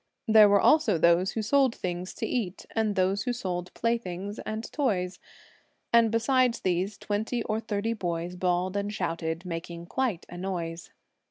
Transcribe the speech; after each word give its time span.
There 0.27 0.49
were 0.49 0.59
also 0.59 0.97
those 0.97 1.33
who 1.33 1.43
sold 1.43 1.75
things 1.75 2.15
to 2.15 2.25
eat, 2.25 2.65
and 2.75 2.95
those 2.95 3.25
who 3.25 3.33
sold 3.33 3.71
playthings 3.75 4.39
and 4.39 4.63
toys; 4.71 5.19
and 5.93 6.09
besides 6.09 6.61
these, 6.61 6.97
twenty 6.97 7.43
or 7.43 7.59
thirty 7.59 7.93
boys 7.93 8.35
bawled 8.35 8.75
and 8.75 8.91
shouted, 8.91 9.45
making 9.45 9.85
quite 9.85 10.25
a 10.27 10.37
noise. 10.39 10.89